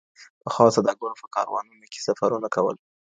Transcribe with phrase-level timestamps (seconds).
[0.43, 2.75] پخوا سوداګرو په کاروانونو کي سفرونه کول.